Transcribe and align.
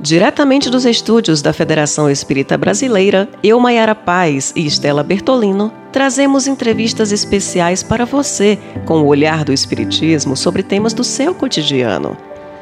Diretamente 0.00 0.70
dos 0.70 0.84
estúdios 0.84 1.42
da 1.42 1.52
Federação 1.52 2.08
Espírita 2.08 2.56
Brasileira, 2.56 3.28
eu, 3.42 3.58
Maiara 3.58 3.96
Paz 3.96 4.52
e 4.54 4.64
Estela 4.64 5.02
Bertolino, 5.02 5.72
trazemos 5.90 6.46
entrevistas 6.46 7.10
especiais 7.10 7.82
para 7.82 8.04
você 8.04 8.56
com 8.86 9.02
o 9.02 9.06
olhar 9.06 9.44
do 9.44 9.52
Espiritismo 9.52 10.36
sobre 10.36 10.62
temas 10.62 10.92
do 10.92 11.02
seu 11.02 11.34
cotidiano. 11.34 12.16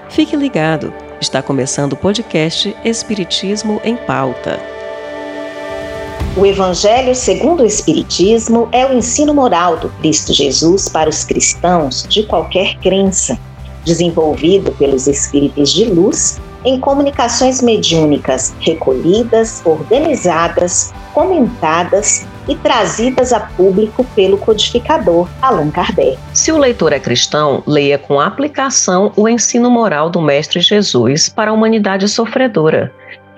Fique 0.08 0.34
ligado, 0.34 0.94
está 1.20 1.42
começando 1.42 1.92
o 1.92 1.96
podcast 1.96 2.74
Espiritismo 2.82 3.82
em 3.84 3.96
Pauta. 3.96 4.58
O 6.38 6.46
Evangelho 6.46 7.14
segundo 7.14 7.64
o 7.64 7.66
Espiritismo 7.66 8.66
é 8.72 8.86
o 8.86 8.94
ensino 8.94 9.34
moral 9.34 9.76
do 9.76 9.90
Cristo 10.00 10.32
Jesus 10.32 10.88
para 10.88 11.10
os 11.10 11.22
cristãos 11.22 12.06
de 12.08 12.22
qualquer 12.22 12.78
crença, 12.78 13.38
desenvolvido 13.84 14.72
pelos 14.72 15.06
Espíritos 15.06 15.70
de 15.70 15.84
Luz 15.84 16.40
em 16.66 16.78
comunicações 16.80 17.62
mediúnicas 17.62 18.54
recolhidas, 18.60 19.62
organizadas, 19.64 20.92
comentadas 21.14 22.26
e 22.48 22.54
trazidas 22.56 23.32
a 23.32 23.40
público 23.40 24.04
pelo 24.14 24.36
codificador 24.36 25.28
Allan 25.40 25.70
Kardec. 25.70 26.18
Se 26.34 26.52
o 26.52 26.58
leitor 26.58 26.92
é 26.92 27.00
cristão, 27.00 27.62
leia 27.66 27.98
com 27.98 28.20
aplicação 28.20 29.12
o 29.16 29.28
ensino 29.28 29.70
moral 29.70 30.10
do 30.10 30.20
Mestre 30.20 30.60
Jesus 30.60 31.28
para 31.28 31.50
a 31.50 31.54
humanidade 31.54 32.08
sofredora 32.08 32.92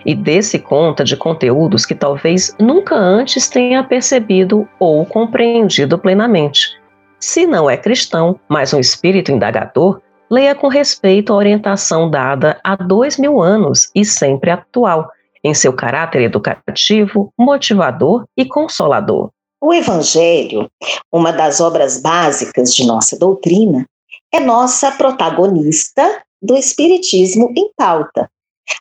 e 0.04 0.14
dê-se 0.14 0.58
conta 0.58 1.04
de 1.04 1.16
conteúdos 1.16 1.84
que 1.84 1.94
talvez 1.94 2.54
nunca 2.58 2.94
antes 2.94 3.48
tenha 3.48 3.84
percebido 3.84 4.66
ou 4.78 5.04
compreendido 5.04 5.98
plenamente. 5.98 6.78
Se 7.20 7.46
não 7.46 7.68
é 7.68 7.76
cristão, 7.76 8.38
mas 8.48 8.72
um 8.72 8.78
espírito 8.78 9.32
indagador, 9.32 10.00
leia 10.30 10.54
com 10.54 10.68
respeito 10.68 11.32
a 11.32 11.36
orientação 11.36 12.10
dada 12.10 12.60
há 12.62 12.76
dois 12.76 13.16
mil 13.16 13.40
anos 13.40 13.90
e 13.94 14.04
sempre 14.04 14.50
atual, 14.50 15.10
em 15.42 15.54
seu 15.54 15.72
caráter 15.72 16.22
educativo, 16.22 17.32
motivador 17.38 18.24
e 18.36 18.44
consolador. 18.44 19.30
O 19.60 19.72
Evangelho, 19.72 20.70
uma 21.12 21.32
das 21.32 21.60
obras 21.60 22.00
básicas 22.00 22.72
de 22.74 22.86
nossa 22.86 23.18
doutrina, 23.18 23.84
é 24.32 24.38
nossa 24.38 24.92
protagonista 24.92 26.22
do 26.40 26.56
Espiritismo 26.56 27.52
em 27.56 27.70
pauta. 27.76 28.28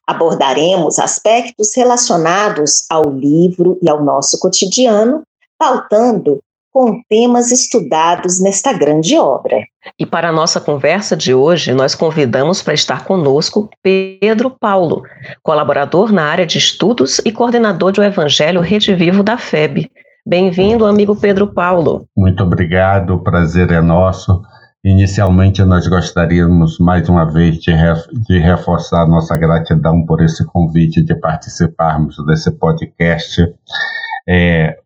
Abordaremos 0.05 0.99
aspectos 0.99 1.75
relacionados 1.75 2.85
ao 2.89 3.09
livro 3.09 3.79
e 3.81 3.89
ao 3.89 4.03
nosso 4.03 4.39
cotidiano, 4.39 5.23
pautando 5.57 6.39
com 6.77 7.01
temas 7.09 7.51
estudados 7.51 8.39
nesta 8.39 8.71
grande 8.71 9.17
obra. 9.17 9.57
E 9.99 10.05
para 10.05 10.29
a 10.29 10.31
nossa 10.31 10.61
conversa 10.61 11.17
de 11.17 11.33
hoje, 11.33 11.73
nós 11.73 11.95
convidamos 11.95 12.61
para 12.61 12.75
estar 12.75 13.03
conosco 13.03 13.67
Pedro 13.81 14.51
Paulo, 14.51 15.01
colaborador 15.41 16.13
na 16.13 16.25
área 16.25 16.45
de 16.45 16.59
estudos 16.59 17.19
e 17.25 17.31
coordenador 17.31 17.93
do 17.93 18.03
Evangelho 18.03 18.61
Rede 18.61 18.93
Vivo 18.93 19.23
da 19.23 19.39
FEB. 19.39 19.89
Bem-vindo, 20.23 20.85
amigo 20.85 21.15
Pedro 21.15 21.51
Paulo. 21.51 22.05
Muito 22.15 22.43
obrigado, 22.43 23.15
o 23.15 23.23
prazer 23.23 23.71
é 23.71 23.81
nosso. 23.81 24.39
Inicialmente, 24.85 25.63
nós 25.63 25.87
gostaríamos 25.87 26.77
mais 26.77 27.09
uma 27.09 27.25
vez 27.25 27.57
de, 27.57 27.71
de 28.27 28.37
reforçar 28.37 29.07
nossa 29.07 29.35
gratidão 29.35 30.05
por 30.05 30.21
esse 30.21 30.45
convite 30.45 31.01
de 31.01 31.15
participarmos 31.15 32.23
desse 32.27 32.51
podcast. 32.51 33.51
É, 34.29 34.77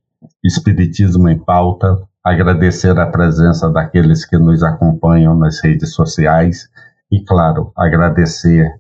Espiritismo 0.44 1.30
em 1.30 1.38
Pauta, 1.38 2.02
agradecer 2.24 2.98
a 2.98 3.06
presença 3.06 3.70
daqueles 3.70 4.26
que 4.26 4.38
nos 4.38 4.64
acompanham 4.64 5.36
nas 5.36 5.60
redes 5.64 5.94
sociais 5.94 6.68
e, 7.12 7.24
claro, 7.24 7.72
agradecer 7.76 8.80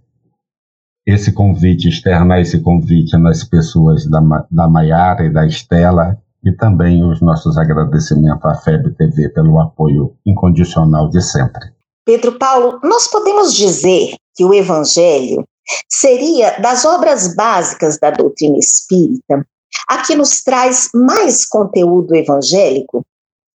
esse 1.05 1.31
convite, 1.31 1.89
externar 1.89 2.39
esse 2.39 2.59
convite 2.61 3.17
nas 3.17 3.43
pessoas 3.43 4.05
da, 4.05 4.19
da 4.49 4.67
Maiara 4.67 5.25
e 5.25 5.29
da 5.29 5.45
Estela 5.45 6.17
e 6.43 6.51
também 6.51 7.03
os 7.03 7.21
nossos 7.21 7.57
agradecimentos 7.57 8.45
à 8.45 8.55
FEB 8.55 8.95
TV 8.95 9.29
pelo 9.29 9.59
apoio 9.59 10.15
incondicional 10.25 11.09
de 11.09 11.21
sempre. 11.21 11.71
Pedro 12.05 12.37
Paulo, 12.39 12.79
nós 12.83 13.07
podemos 13.07 13.53
dizer 13.53 14.15
que 14.35 14.43
o 14.43 14.53
Evangelho 14.53 15.45
seria 15.87 16.59
das 16.59 16.83
obras 16.85 17.35
básicas 17.35 17.99
da 17.99 18.09
doutrina 18.09 18.57
espírita 18.57 19.45
a 19.87 20.01
que 20.01 20.15
nos 20.15 20.41
traz 20.41 20.89
mais 20.93 21.45
conteúdo 21.45 22.15
evangélico, 22.15 23.05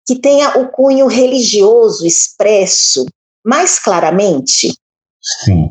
que 0.06 0.16
tenha 0.16 0.58
o 0.58 0.68
cunho 0.68 1.06
religioso 1.06 2.06
expresso 2.06 3.06
mais 3.44 3.78
claramente? 3.78 4.74
Sim, 5.20 5.70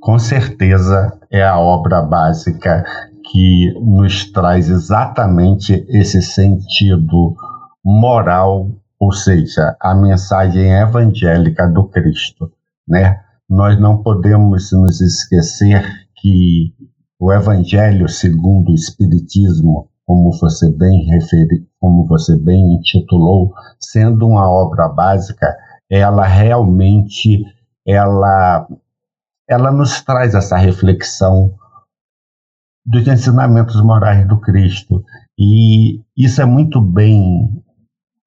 com 0.00 0.18
certeza 0.18 1.18
é 1.30 1.42
a 1.42 1.58
obra 1.58 2.02
básica 2.02 2.84
que 3.30 3.72
nos 3.80 4.30
traz 4.32 4.68
exatamente 4.68 5.84
esse 5.88 6.22
sentido 6.22 7.34
moral, 7.84 8.70
ou 8.98 9.12
seja, 9.12 9.76
a 9.80 9.94
mensagem 9.94 10.72
evangélica 10.72 11.68
do 11.68 11.88
Cristo, 11.88 12.50
né? 12.86 13.20
Nós 13.48 13.78
não 13.78 14.02
podemos 14.02 14.72
nos 14.72 15.00
esquecer 15.00 15.82
que 16.16 16.74
o 17.20 17.32
Evangelho 17.32 18.08
segundo 18.08 18.70
o 18.70 18.74
Espiritismo, 18.74 19.88
como 20.06 20.30
você 20.38 20.70
bem 20.70 21.04
referi, 21.06 21.66
como 21.80 22.06
você 22.06 22.36
bem 22.36 22.74
intitulou, 22.74 23.52
sendo 23.80 24.26
uma 24.26 24.48
obra 24.48 24.88
básica, 24.88 25.54
ela 25.90 26.24
realmente 26.24 27.44
ela 27.86 28.66
ela 29.48 29.72
nos 29.72 30.02
traz 30.02 30.34
essa 30.34 30.56
reflexão 30.56 31.54
dos 32.84 33.06
ensinamentos 33.08 33.82
morais 33.82 34.26
do 34.28 34.38
Cristo. 34.40 35.02
E 35.38 36.00
isso 36.16 36.40
é 36.40 36.44
muito 36.44 36.80
bem 36.80 37.62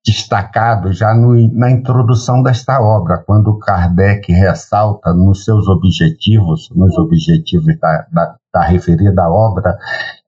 destacado 0.06 0.92
já 0.92 1.14
no, 1.14 1.36
na 1.54 1.70
introdução 1.70 2.42
desta 2.42 2.82
obra, 2.82 3.24
quando 3.26 3.58
Kardec 3.60 4.32
ressalta 4.32 5.14
nos 5.14 5.44
seus 5.46 5.68
objetivos, 5.68 6.70
nos 6.76 6.98
objetivos 6.98 7.80
da, 7.80 8.08
da, 8.12 8.36
da 8.54 8.62
referida 8.64 9.30
obra, 9.30 9.78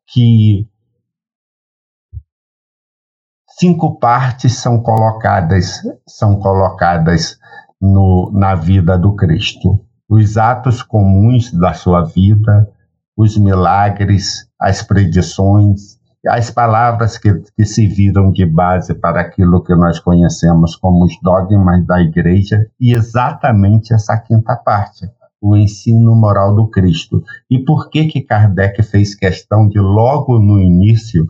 que 0.07 0.67
cinco 3.59 3.97
partes 4.00 4.57
são 4.57 4.81
colocadas 4.81 5.81
são 6.07 6.40
colocadas 6.40 7.38
no, 7.81 8.31
na 8.34 8.55
vida 8.55 8.97
do 8.97 9.16
Cristo. 9.16 9.84
Os 10.07 10.38
atos 10.38 10.84
comuns 10.84 11.51
da 11.51 11.73
sua 11.73 12.03
vida, 12.03 12.69
os 13.17 13.38
milagres, 13.38 14.47
as 14.59 14.84
predições, 14.84 15.97
as 16.28 16.50
palavras 16.50 17.17
que, 17.17 17.34
que 17.56 17.66
serviram 17.66 18.31
de 18.31 18.45
base 18.45 18.94
para 18.94 19.22
aquilo 19.22 19.63
que 19.63 19.75
nós 19.75 20.00
conhecemos 20.00 20.75
como 20.75 21.03
os 21.03 21.17
dogmas 21.22 21.85
da 21.85 22.01
igreja 22.01 22.66
e 22.79 22.95
exatamente 22.95 23.94
essa 23.94 24.17
quinta 24.17 24.56
parte, 24.56 25.06
o 25.41 25.56
ensino 25.56 26.16
moral 26.16 26.56
do 26.56 26.67
Cristo. 26.69 27.22
E 27.50 27.59
por 27.59 27.89
que 27.89 28.06
que 28.06 28.22
Kardec 28.22 28.81
fez 28.84 29.13
questão 29.13 29.67
de 29.67 29.79
logo 29.79 30.39
no 30.39 30.59
início 30.59 31.28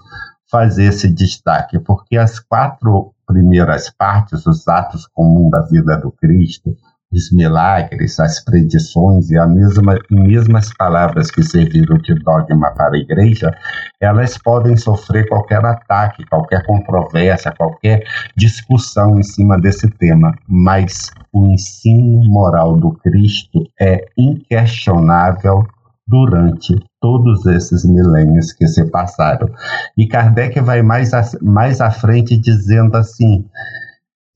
fazer 0.51 0.85
esse 0.85 1.09
destaque? 1.09 1.79
Porque 1.79 2.15
as 2.15 2.39
quatro 2.39 3.13
primeiras 3.25 3.89
partes, 3.89 4.45
os 4.45 4.67
atos 4.67 5.07
comuns 5.07 5.49
da 5.49 5.61
vida 5.61 5.97
do 5.97 6.11
Cristo, 6.11 6.75
os 7.13 7.31
milagres, 7.31 8.19
as 8.19 8.43
predições 8.43 9.29
e 9.29 9.37
as 9.37 9.49
mesma, 9.49 9.99
mesmas 10.09 10.73
palavras 10.73 11.29
que 11.29 11.43
serviram 11.43 11.97
de 11.99 12.15
dogma 12.15 12.71
para 12.71 12.95
a 12.95 12.99
igreja, 12.99 13.55
elas 14.01 14.37
podem 14.37 14.75
sofrer 14.75 15.27
qualquer 15.29 15.63
ataque, 15.63 16.25
qualquer 16.25 16.65
controvérsia, 16.65 17.53
qualquer 17.55 18.03
discussão 18.35 19.19
em 19.19 19.23
cima 19.23 19.59
desse 19.59 19.89
tema, 19.91 20.33
mas 20.47 21.11
o 21.31 21.47
ensino 21.47 22.23
moral 22.29 22.75
do 22.75 22.91
Cristo 22.91 23.63
é 23.79 24.05
inquestionável 24.17 25.63
durante 26.07 26.75
todos 26.99 27.45
esses 27.45 27.85
milênios 27.85 28.51
que 28.51 28.67
se 28.67 28.85
passaram. 28.89 29.49
E 29.97 30.07
Kardec 30.07 30.59
vai 30.61 30.81
mais, 30.81 31.13
a, 31.13 31.23
mais 31.41 31.79
à 31.81 31.91
frente 31.91 32.37
dizendo 32.37 32.95
assim: 32.95 33.45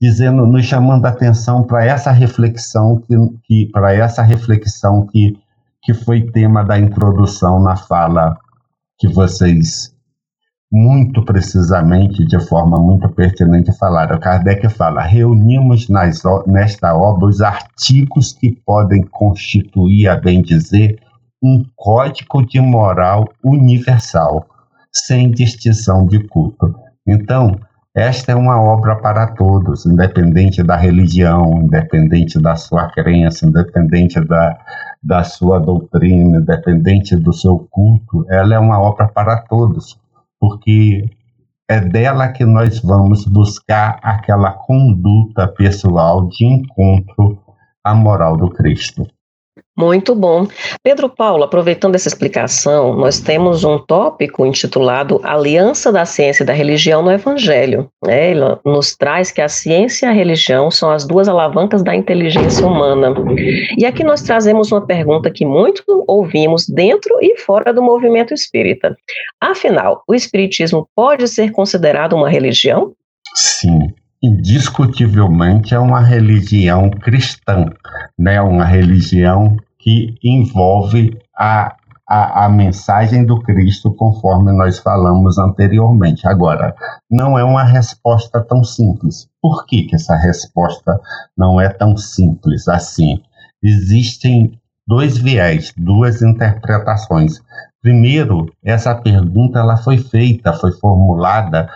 dizendo, 0.00 0.46
nos 0.46 0.64
chamando 0.64 1.06
a 1.06 1.10
atenção 1.10 1.64
para 1.64 1.84
essa 1.84 2.10
reflexão 2.10 3.00
que, 3.00 3.14
que 3.44 3.66
para 3.72 3.94
essa 3.94 4.22
reflexão 4.22 5.06
que, 5.06 5.36
que 5.82 5.92
foi 5.92 6.22
tema 6.30 6.64
da 6.64 6.78
introdução 6.78 7.60
na 7.60 7.76
fala 7.76 8.36
que 8.98 9.08
vocês 9.08 9.94
muito 10.70 11.24
precisamente, 11.24 12.26
de 12.26 12.38
forma 12.46 12.78
muito 12.78 13.08
pertinente, 13.08 13.72
falaram. 13.78 14.20
Kardec 14.20 14.68
fala: 14.68 15.02
reunimos 15.02 15.88
nas, 15.88 16.22
nesta 16.46 16.94
obra 16.94 17.26
os 17.26 17.40
artigos 17.40 18.32
que 18.32 18.52
podem 18.66 19.02
constituir, 19.02 20.08
a 20.08 20.16
bem 20.16 20.42
dizer, 20.42 21.00
um 21.42 21.64
código 21.74 22.44
de 22.44 22.60
moral 22.60 23.24
universal, 23.42 24.46
sem 24.92 25.30
distinção 25.30 26.06
de 26.06 26.26
culto. 26.28 26.74
Então, 27.06 27.58
esta 27.98 28.30
é 28.30 28.34
uma 28.36 28.62
obra 28.62 28.94
para 28.94 29.26
todos, 29.34 29.84
independente 29.84 30.62
da 30.62 30.76
religião, 30.76 31.62
independente 31.62 32.40
da 32.40 32.54
sua 32.54 32.88
crença, 32.90 33.44
independente 33.44 34.20
da, 34.20 34.56
da 35.02 35.24
sua 35.24 35.58
doutrina, 35.58 36.38
independente 36.38 37.16
do 37.16 37.32
seu 37.32 37.66
culto, 37.68 38.24
ela 38.30 38.54
é 38.54 38.58
uma 38.58 38.80
obra 38.80 39.08
para 39.08 39.38
todos, 39.42 39.98
porque 40.38 41.10
é 41.68 41.80
dela 41.80 42.28
que 42.28 42.44
nós 42.44 42.78
vamos 42.78 43.24
buscar 43.24 43.98
aquela 44.00 44.52
conduta 44.52 45.48
pessoal 45.48 46.28
de 46.28 46.46
encontro 46.46 47.36
à 47.82 47.96
moral 47.96 48.36
do 48.36 48.48
Cristo. 48.48 49.08
Muito 49.78 50.12
bom. 50.12 50.44
Pedro 50.82 51.08
Paulo, 51.08 51.44
aproveitando 51.44 51.94
essa 51.94 52.08
explicação, 52.08 52.96
nós 52.96 53.20
temos 53.20 53.62
um 53.62 53.78
tópico 53.78 54.44
intitulado 54.44 55.20
Aliança 55.22 55.92
da 55.92 56.04
Ciência 56.04 56.42
e 56.42 56.46
da 56.46 56.52
Religião 56.52 57.00
no 57.00 57.12
Evangelho. 57.12 57.88
Né? 58.04 58.32
Ele 58.32 58.40
nos 58.64 58.96
traz 58.96 59.30
que 59.30 59.40
a 59.40 59.48
ciência 59.48 60.06
e 60.06 60.08
a 60.08 60.12
religião 60.12 60.68
são 60.68 60.90
as 60.90 61.06
duas 61.06 61.28
alavancas 61.28 61.84
da 61.84 61.94
inteligência 61.94 62.66
humana. 62.66 63.14
E 63.78 63.86
aqui 63.86 64.02
nós 64.02 64.20
trazemos 64.20 64.72
uma 64.72 64.84
pergunta 64.84 65.30
que 65.30 65.46
muito 65.46 65.84
ouvimos 66.08 66.66
dentro 66.68 67.16
e 67.22 67.38
fora 67.38 67.72
do 67.72 67.80
movimento 67.80 68.34
espírita. 68.34 68.96
Afinal, 69.40 70.02
o 70.08 70.14
espiritismo 70.14 70.88
pode 70.96 71.28
ser 71.28 71.52
considerado 71.52 72.14
uma 72.14 72.28
religião? 72.28 72.94
Sim, 73.32 73.78
indiscutivelmente 74.20 75.72
é 75.72 75.78
uma 75.78 76.00
religião 76.00 76.90
cristã, 76.90 77.66
né? 78.18 78.40
Uma 78.40 78.64
religião 78.64 79.56
que 79.78 80.14
envolve 80.22 81.18
a, 81.36 81.76
a, 82.08 82.46
a, 82.46 82.48
mensagem 82.48 83.24
do 83.24 83.40
Cristo, 83.40 83.92
conforme 83.94 84.52
nós 84.52 84.78
falamos 84.78 85.38
anteriormente. 85.38 86.26
Agora, 86.26 86.74
não 87.10 87.38
é 87.38 87.44
uma 87.44 87.64
resposta 87.64 88.42
tão 88.42 88.64
simples. 88.64 89.28
Por 89.40 89.66
que, 89.66 89.84
que 89.84 89.94
essa 89.94 90.16
resposta 90.16 91.00
não 91.36 91.60
é 91.60 91.68
tão 91.68 91.96
simples 91.96 92.66
assim? 92.66 93.22
Existem 93.62 94.58
dois 94.86 95.18
viés, 95.18 95.72
duas 95.76 96.22
interpretações. 96.22 97.40
Primeiro, 97.80 98.46
essa 98.64 98.94
pergunta 98.94 99.60
ela 99.60 99.76
foi 99.76 99.98
feita, 99.98 100.52
foi 100.52 100.72
formulada 100.72 101.68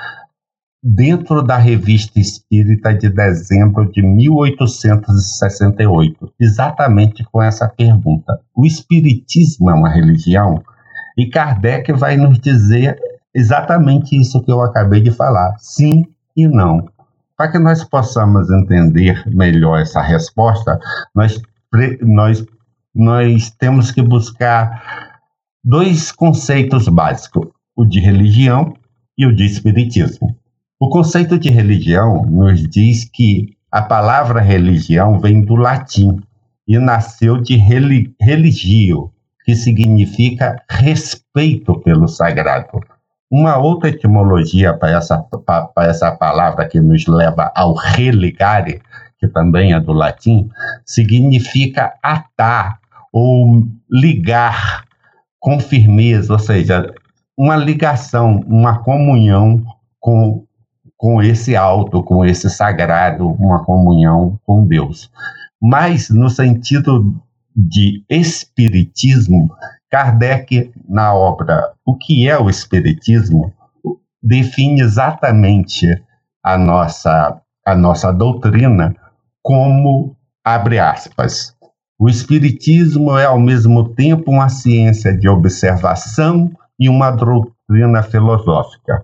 dentro 0.83 1.43
da 1.43 1.57
Revista 1.57 2.19
Espírita 2.19 2.93
de 2.93 3.09
dezembro 3.09 3.89
de 3.93 4.03
1868, 4.03 6.33
exatamente 6.41 7.23
com 7.25 7.41
essa 7.41 7.69
pergunta: 7.69 8.41
o 8.55 8.67
Espiritismo 8.67 9.71
é 9.71 9.75
uma 9.75 9.91
religião? 9.91 10.61
E 11.17 11.29
Kardec 11.29 11.93
vai 11.93 12.17
nos 12.17 12.41
dizer 12.41 12.99
exatamente 13.35 14.19
isso 14.19 14.43
que 14.43 14.51
eu 14.51 14.61
acabei 14.61 15.01
de 15.01 15.13
falar: 15.13 15.55
sim 15.59 16.05
e 16.37 16.49
não. 16.49 16.89
Para 17.37 17.53
que 17.53 17.59
nós 17.59 17.85
possamos 17.85 18.51
entender 18.51 19.23
melhor 19.27 19.81
essa 19.81 20.03
resposta, 20.03 20.79
nós, 21.15 21.41
nós, 22.01 22.45
nós 22.95 23.51
temos 23.51 23.93
que 23.93 24.03
buscar 24.03 25.21
dois 25.65 26.11
conceitos 26.11 26.89
básicos: 26.89 27.47
o 27.77 27.85
de 27.85 28.01
religião 28.01 28.75
e 29.17 29.25
o 29.27 29.35
de 29.35 29.47
espiritismo. 29.47 30.42
O 30.83 30.89
conceito 30.89 31.39
de 31.39 31.49
religião 31.49 32.27
nos 32.27 32.69
diz 32.69 33.05
que 33.05 33.57
a 33.71 33.83
palavra 33.83 34.41
religião 34.41 35.21
vem 35.21 35.41
do 35.41 35.55
latim 35.55 36.21
e 36.67 36.77
nasceu 36.77 37.41
de 37.41 37.55
religio, 37.55 39.13
que 39.45 39.55
significa 39.55 40.61
respeito 40.69 41.79
pelo 41.83 42.09
sagrado. 42.09 42.81
Uma 43.31 43.59
outra 43.59 43.91
etimologia 43.91 44.75
para 44.77 44.97
essa, 44.97 45.19
para 45.19 45.87
essa 45.87 46.11
palavra 46.11 46.67
que 46.67 46.81
nos 46.81 47.07
leva 47.07 47.53
ao 47.55 47.75
religare, 47.75 48.83
que 49.21 49.29
também 49.29 49.75
é 49.75 49.79
do 49.79 49.93
latim, 49.93 50.51
significa 50.85 51.95
atar 52.03 52.81
ou 53.13 53.69
ligar 53.89 54.83
com 55.39 55.61
firmeza, 55.61 56.33
ou 56.33 56.41
seja, 56.41 56.93
uma 57.39 57.55
ligação, 57.55 58.41
uma 58.49 58.81
comunhão 58.81 59.63
com 60.01 60.45
com 61.03 61.21
esse 61.21 61.57
alto, 61.57 62.01
com 62.01 62.25
esse 62.25 62.49
sagrado, 62.49 63.27
uma 63.27 63.65
comunhão 63.65 64.39
com 64.47 64.65
Deus. 64.65 65.11
Mas 65.61 66.09
no 66.11 66.31
sentido 66.31 67.21
de 67.57 68.05
espiritismo, 68.09 69.53
Kardec, 69.91 70.73
na 70.89 71.13
obra 71.13 71.73
O 71.85 71.97
que 71.97 72.29
é 72.29 72.39
o 72.39 72.49
Espiritismo, 72.49 73.53
define 74.23 74.81
exatamente 74.81 75.89
a 76.41 76.57
nossa, 76.57 77.43
a 77.67 77.75
nossa 77.75 78.13
doutrina 78.13 78.95
como, 79.43 80.17
abre 80.45 80.79
aspas, 80.79 81.53
o 81.99 82.09
Espiritismo 82.09 83.19
é 83.19 83.25
ao 83.25 83.41
mesmo 83.41 83.89
tempo 83.89 84.31
uma 84.31 84.49
ciência 84.49 85.13
de 85.13 85.29
observação 85.29 86.49
e 86.79 86.89
uma 86.89 87.11
doutrina 87.11 88.05
filosófica. 88.05 89.03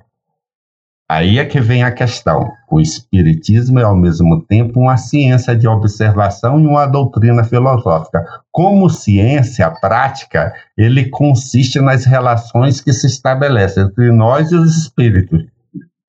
Aí 1.10 1.38
é 1.38 1.44
que 1.46 1.58
vem 1.58 1.82
a 1.82 1.90
questão. 1.90 2.52
O 2.70 2.78
Espiritismo 2.78 3.78
é, 3.78 3.82
ao 3.82 3.96
mesmo 3.96 4.43
tempo, 4.43 4.78
uma 4.78 4.99
ciência 4.99 5.56
de 5.56 5.66
observação 5.66 6.60
e 6.60 6.66
uma 6.66 6.84
doutrina 6.84 7.43
filosófica. 7.44 8.22
Como 8.52 8.90
ciência 8.90 9.70
prática, 9.81 10.52
ele 10.76 11.08
consiste 11.08 11.81
nas 11.81 12.05
relações 12.05 12.82
que 12.82 12.93
se 12.93 13.06
estabelecem 13.06 13.84
entre 13.84 14.12
nós 14.12 14.52
e 14.52 14.56
os 14.56 14.76
espíritos. 14.76 15.46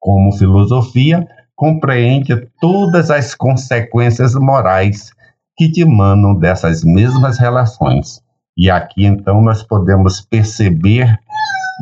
Como 0.01 0.33
filosofia, 0.33 1.25
compreende 1.55 2.35
todas 2.59 3.09
as 3.09 3.33
consequências 3.33 4.35
morais 4.35 5.11
que 5.55 5.69
dimanam 5.69 6.35
dessas 6.37 6.83
mesmas 6.83 7.37
relações. 7.37 8.21
E 8.57 8.69
aqui, 8.69 9.05
então, 9.05 9.41
nós 9.41 9.63
podemos 9.63 10.19
perceber 10.19 11.17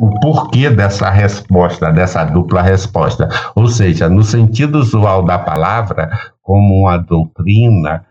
o 0.00 0.20
porquê 0.20 0.70
dessa 0.70 1.10
resposta, 1.10 1.92
dessa 1.92 2.24
dupla 2.24 2.62
resposta. 2.62 3.28
Ou 3.54 3.66
seja, 3.66 4.08
no 4.08 4.22
sentido 4.22 4.78
usual 4.78 5.24
da 5.24 5.38
palavra, 5.38 6.10
como 6.42 6.82
uma 6.82 6.96
doutrina, 6.98 8.04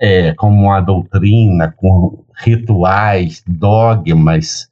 é, 0.00 0.34
como 0.34 0.66
uma 0.66 0.80
doutrina 0.80 1.72
com 1.76 2.24
rituais, 2.44 3.42
dogmas 3.46 4.68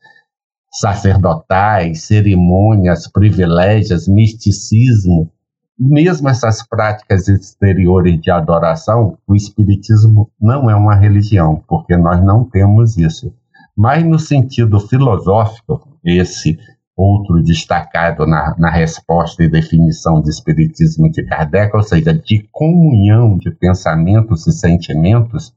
sacerdotais, 0.72 2.02
cerimônias, 2.02 3.06
privilégios, 3.06 4.08
misticismo, 4.08 5.30
mesmo 5.78 6.28
essas 6.28 6.62
práticas 6.66 7.26
exteriores 7.26 8.20
de 8.20 8.30
adoração, 8.30 9.16
o 9.26 9.34
Espiritismo 9.34 10.30
não 10.38 10.68
é 10.68 10.76
uma 10.76 10.94
religião, 10.94 11.62
porque 11.66 11.96
nós 11.96 12.22
não 12.22 12.44
temos 12.44 12.98
isso. 12.98 13.32
Mas 13.74 14.04
no 14.04 14.18
sentido 14.18 14.78
filosófico, 14.78 15.89
esse 16.04 16.58
outro 16.96 17.42
destacado 17.42 18.26
na, 18.26 18.54
na 18.58 18.70
resposta 18.70 19.42
e 19.42 19.48
definição 19.48 20.20
de 20.20 20.28
Espiritismo 20.28 21.10
de 21.10 21.24
Kardec, 21.24 21.74
ou 21.74 21.82
seja, 21.82 22.12
de 22.12 22.46
comunhão 22.52 23.38
de 23.38 23.50
pensamentos 23.50 24.46
e 24.46 24.52
sentimentos, 24.52 25.54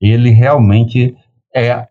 ele 0.00 0.30
realmente 0.30 1.16
é, 1.54 1.86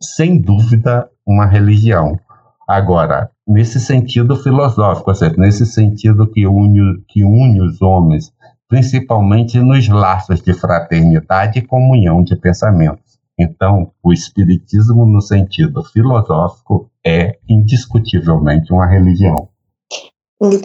sem 0.00 0.38
dúvida, 0.38 1.08
uma 1.26 1.46
religião. 1.46 2.18
Agora, 2.66 3.30
nesse 3.46 3.80
sentido 3.80 4.36
filosófico, 4.36 5.10
ou 5.10 5.14
seja, 5.14 5.34
nesse 5.36 5.66
sentido 5.66 6.26
que 6.26 6.46
une, 6.46 7.02
que 7.08 7.24
une 7.24 7.60
os 7.60 7.80
homens, 7.82 8.32
principalmente 8.68 9.58
nos 9.58 9.88
laços 9.88 10.42
de 10.42 10.52
fraternidade 10.54 11.58
e 11.58 11.66
comunhão 11.66 12.22
de 12.22 12.36
pensamentos. 12.36 13.18
Então, 13.38 13.92
o 14.02 14.12
Espiritismo, 14.12 15.06
no 15.06 15.20
sentido 15.20 15.82
filosófico, 15.84 16.90
é 17.08 17.38
indiscutivelmente 17.48 18.72
uma 18.72 18.86
religião. 18.86 19.48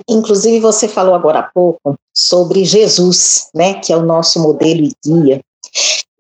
Inclusive, 0.08 0.60
você 0.60 0.88
falou 0.88 1.16
agora 1.16 1.40
há 1.40 1.44
pouco 1.44 1.96
sobre 2.14 2.66
Jesus, 2.66 3.50
né, 3.56 3.76
que 3.76 3.92
é 3.92 3.98
o 3.98 4.06
nosso 4.06 4.42
modelo 4.42 4.84
e 4.84 4.92
guia. 5.04 5.42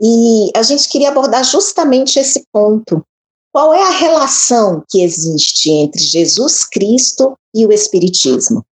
E 0.01 0.49
a 0.55 0.63
gente 0.63 0.89
queria 0.89 1.09
abordar 1.09 1.43
justamente 1.43 2.17
esse 2.17 2.45
ponto. 2.51 3.03
Qual 3.51 3.73
é 3.73 3.83
a 3.83 3.91
relação 3.91 4.83
que 4.89 5.03
existe 5.03 5.69
entre 5.69 6.01
Jesus 6.01 6.65
Cristo 6.65 7.37
e 7.53 7.65
o 7.65 7.71
Espiritismo? 7.71 8.65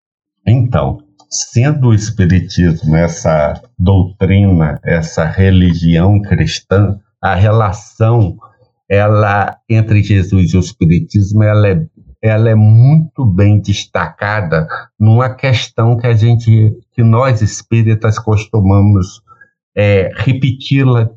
Então, 0.47 0.97
sendo 1.29 1.89
o 1.89 1.93
Espiritismo 1.93 2.95
essa 2.95 3.61
doutrina, 3.77 4.79
essa 4.83 5.23
religião 5.25 6.19
cristã, 6.21 6.99
a 7.21 7.35
relação 7.35 8.35
ela 8.91 9.57
entre 9.69 10.03
Jesus 10.03 10.51
e 10.51 10.57
o 10.57 10.59
Espiritismo 10.59 11.41
ela 11.41 11.69
é, 11.69 11.87
ela 12.21 12.49
é 12.49 12.55
muito 12.55 13.25
bem 13.25 13.61
destacada 13.61 14.67
numa 14.99 15.29
questão 15.29 15.95
que 15.97 16.05
a 16.05 16.13
gente, 16.13 16.77
que 16.91 17.01
nós 17.01 17.41
espíritas 17.41 18.19
costumamos 18.19 19.21
é, 19.73 20.11
repeti-la 20.13 21.09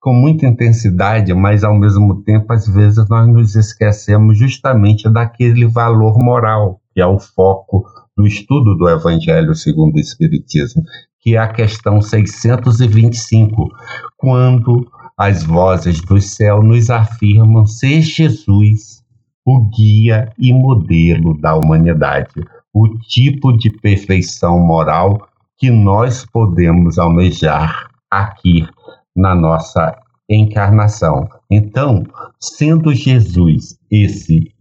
com 0.00 0.12
muita 0.12 0.48
intensidade, 0.48 1.32
mas 1.32 1.62
ao 1.62 1.78
mesmo 1.78 2.24
tempo, 2.24 2.52
às 2.52 2.66
vezes, 2.66 3.08
nós 3.08 3.28
nos 3.28 3.54
esquecemos 3.54 4.36
justamente 4.36 5.08
daquele 5.08 5.64
valor 5.68 6.18
moral, 6.18 6.80
que 6.92 7.00
é 7.00 7.06
o 7.06 7.20
foco 7.20 7.84
do 8.16 8.26
estudo 8.26 8.76
do 8.76 8.88
Evangelho 8.88 9.54
segundo 9.54 9.94
o 9.94 10.00
Espiritismo, 10.00 10.82
que 11.20 11.36
é 11.36 11.38
a 11.38 11.46
questão 11.46 12.02
625, 12.02 13.68
quando 14.16 14.90
as 15.24 15.44
vozes 15.44 16.00
do 16.00 16.20
céu 16.20 16.64
nos 16.64 16.90
afirmam 16.90 17.64
ser 17.64 18.02
Jesus 18.02 19.04
o 19.46 19.60
guia 19.70 20.32
e 20.36 20.52
modelo 20.52 21.40
da 21.40 21.54
humanidade, 21.54 22.32
o 22.74 22.88
tipo 22.98 23.56
de 23.56 23.70
perfeição 23.70 24.58
moral 24.58 25.28
que 25.56 25.70
nós 25.70 26.26
podemos 26.26 26.98
almejar 26.98 27.88
aqui 28.10 28.66
na 29.14 29.32
nossa 29.32 29.96
encarnação. 30.28 31.28
Então, 31.48 32.02
sendo 32.40 32.92
Jesus 32.92 33.78
esse 33.88 34.52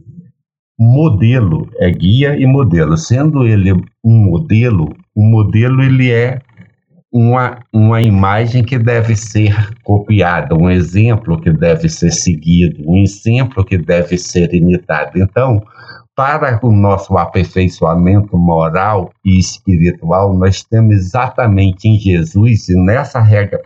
modelo, 0.80 1.68
é 1.80 1.90
guia 1.90 2.40
e 2.40 2.46
modelo, 2.46 2.98
sendo 2.98 3.48
ele 3.48 3.72
um 4.04 4.26
modelo, 4.26 4.90
o 5.16 5.24
modelo 5.24 5.82
ele 5.82 6.12
é 6.12 6.40
uma, 7.12 7.60
uma 7.74 8.02
imagem 8.02 8.64
que 8.64 8.80
deve 8.80 9.16
ser 9.16 9.54
copiada, 9.84 10.56
um 10.56 10.70
exemplo 10.70 11.40
que 11.42 11.52
deve 11.52 11.90
ser 11.90 12.12
seguido, 12.12 12.84
um 12.88 12.98
exemplo 12.98 13.66
que 13.66 13.78
deve 13.78 14.18
ser 14.18 14.54
imitado. 14.54 15.20
Então, 15.20 15.62
para 16.16 16.60
o 16.64 16.72
nosso 16.72 17.18
aperfeiçoamento 17.18 18.38
moral 18.38 19.12
e 19.26 19.40
espiritual, 19.40 20.34
nós 20.34 20.64
temos 20.64 20.96
exatamente 20.96 21.88
em 21.88 21.98
Jesus 21.98 22.70
e 22.70 22.76
nessa 22.76 23.20
regra, 23.20 23.62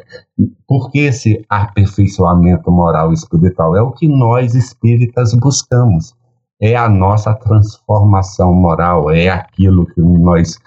porque 0.68 1.00
esse 1.00 1.46
aperfeiçoamento 1.50 2.72
moral 2.72 3.12
e 3.12 3.14
espiritual 3.14 3.76
é 3.76 3.82
o 3.82 3.92
que 3.92 4.08
nós 4.08 4.56
espíritas 4.56 5.34
buscamos, 5.36 6.16
é 6.62 6.76
a 6.76 6.88
nossa 6.88 7.34
transformação 7.34 8.54
moral, 8.54 9.12
é 9.12 9.30
aquilo 9.30 9.86
que 9.86 10.02
nós 10.02 10.58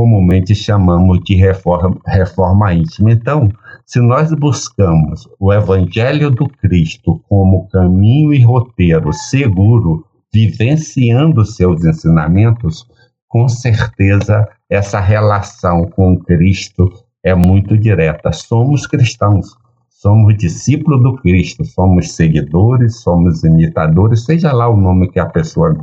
comumente 0.00 0.54
chamamos 0.54 1.20
de 1.22 1.34
reforma, 1.34 1.94
reforma 2.06 2.72
íntima. 2.72 3.12
Então, 3.12 3.50
se 3.84 4.00
nós 4.00 4.32
buscamos 4.32 5.28
o 5.38 5.52
Evangelho 5.52 6.30
do 6.30 6.48
Cristo 6.48 7.22
como 7.28 7.68
caminho 7.68 8.32
e 8.32 8.42
roteiro 8.42 9.12
seguro, 9.12 10.06
vivenciando 10.32 11.44
seus 11.44 11.84
ensinamentos, 11.84 12.86
com 13.28 13.46
certeza 13.46 14.48
essa 14.70 15.00
relação 15.00 15.84
com 15.90 16.18
Cristo 16.18 16.90
é 17.22 17.34
muito 17.34 17.76
direta. 17.76 18.32
Somos 18.32 18.86
cristãos, 18.86 19.54
somos 19.90 20.34
discípulos 20.38 21.02
do 21.02 21.16
Cristo, 21.16 21.62
somos 21.62 22.12
seguidores, 22.12 23.02
somos 23.02 23.44
imitadores, 23.44 24.24
seja 24.24 24.50
lá 24.50 24.66
o 24.66 24.78
nome 24.78 25.10
que 25.10 25.20
a 25.20 25.26
pessoa 25.26 25.76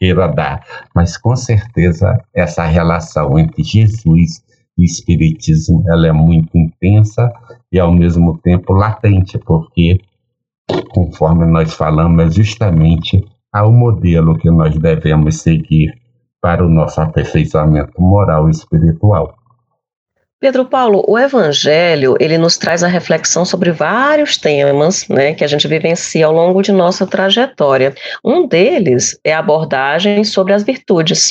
queira 0.00 0.26
dar, 0.28 0.64
mas 0.94 1.18
com 1.18 1.36
certeza 1.36 2.18
essa 2.34 2.64
relação 2.64 3.38
entre 3.38 3.62
Jesus 3.62 4.42
e 4.78 4.84
Espiritismo 4.84 5.84
ela 5.86 6.08
é 6.08 6.12
muito 6.12 6.56
intensa 6.56 7.30
e 7.70 7.78
ao 7.78 7.92
mesmo 7.92 8.38
tempo 8.38 8.72
latente, 8.72 9.38
porque 9.38 10.00
conforme 10.90 11.44
nós 11.44 11.74
falamos 11.74 12.24
é 12.24 12.30
justamente 12.30 13.22
ao 13.52 13.70
modelo 13.70 14.38
que 14.38 14.50
nós 14.50 14.76
devemos 14.78 15.42
seguir 15.42 15.92
para 16.40 16.64
o 16.64 16.68
nosso 16.68 17.00
aperfeiçoamento 17.00 18.00
moral 18.00 18.48
e 18.48 18.52
espiritual. 18.52 19.34
Pedro 20.40 20.64
Paulo, 20.64 21.04
o 21.06 21.18
Evangelho 21.18 22.16
ele 22.18 22.38
nos 22.38 22.56
traz 22.56 22.82
a 22.82 22.88
reflexão 22.88 23.44
sobre 23.44 23.70
vários 23.72 24.38
temas 24.38 25.06
né, 25.06 25.34
que 25.34 25.44
a 25.44 25.46
gente 25.46 25.68
vivencia 25.68 26.24
ao 26.24 26.32
longo 26.32 26.62
de 26.62 26.72
nossa 26.72 27.06
trajetória. 27.06 27.94
Um 28.24 28.48
deles 28.48 29.20
é 29.22 29.34
a 29.34 29.38
abordagem 29.38 30.24
sobre 30.24 30.54
as 30.54 30.62
virtudes. 30.62 31.28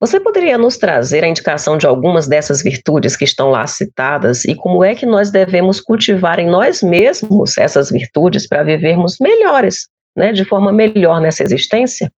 Você 0.00 0.18
poderia 0.18 0.56
nos 0.56 0.78
trazer 0.78 1.22
a 1.24 1.28
indicação 1.28 1.76
de 1.76 1.86
algumas 1.86 2.26
dessas 2.26 2.62
virtudes 2.62 3.16
que 3.16 3.24
estão 3.24 3.50
lá 3.50 3.66
citadas 3.66 4.46
e 4.46 4.54
como 4.54 4.82
é 4.82 4.94
que 4.94 5.04
nós 5.04 5.30
devemos 5.30 5.78
cultivar 5.78 6.38
em 6.38 6.48
nós 6.48 6.82
mesmos 6.82 7.58
essas 7.58 7.90
virtudes 7.90 8.48
para 8.48 8.62
vivermos 8.62 9.16
melhores, 9.20 9.88
né, 10.16 10.32
de 10.32 10.46
forma 10.46 10.72
melhor 10.72 11.20
nessa 11.20 11.42
existência? 11.42 12.10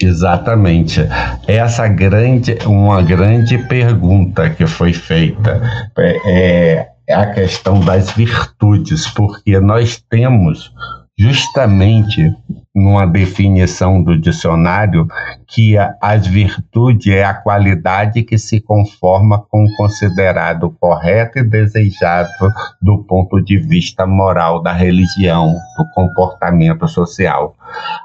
Exatamente. 0.00 1.00
Essa 1.46 1.88
grande, 1.88 2.58
uma 2.66 3.02
grande 3.02 3.58
pergunta 3.58 4.50
que 4.50 4.66
foi 4.66 4.92
feita 4.92 5.60
é, 5.98 6.88
é 7.08 7.14
a 7.14 7.26
questão 7.26 7.80
das 7.80 8.10
virtudes, 8.12 9.08
porque 9.08 9.58
nós 9.60 10.02
temos 10.08 10.72
justamente 11.18 12.34
numa 12.74 13.06
definição 13.06 14.02
do 14.02 14.18
dicionário 14.18 15.06
que 15.46 15.76
a, 15.76 15.94
as 16.00 16.26
virtudes 16.26 17.12
é 17.12 17.22
a 17.22 17.34
qualidade 17.34 18.22
que 18.22 18.38
se 18.38 18.60
conforma 18.60 19.44
com 19.50 19.64
o 19.64 19.76
considerado 19.76 20.70
correto 20.80 21.38
e 21.38 21.44
desejado 21.44 22.30
do 22.80 23.04
ponto 23.04 23.42
de 23.42 23.58
vista 23.58 24.06
moral 24.06 24.62
da 24.62 24.72
religião, 24.72 25.54
do 25.76 25.84
comportamento 25.94 26.88
social. 26.88 27.54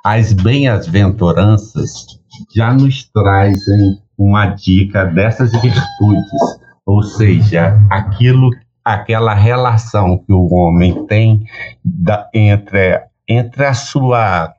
As 0.04 0.34
bem-aventuranças 0.34 2.20
já 2.54 2.74
nos 2.74 3.06
trazem 3.06 4.02
uma 4.18 4.48
dica 4.48 5.06
dessas 5.06 5.52
virtudes, 5.52 6.60
ou 6.86 7.02
seja, 7.04 7.80
aquilo 7.90 8.50
aquela 8.88 9.34
relação 9.34 10.18
que 10.18 10.32
o 10.32 10.48
homem 10.54 11.06
tem 11.08 11.44
da, 11.84 12.30
entre, 12.34 13.02
entre 13.28 13.66
a 13.66 13.74
sua 13.74 14.54